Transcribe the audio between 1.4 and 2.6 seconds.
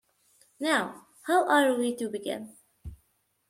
are we to begin?